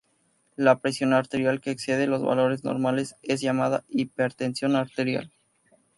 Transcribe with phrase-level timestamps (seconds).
[0.55, 5.31] La presión arterial que excede los valores normales es llamada hipertensión arterial.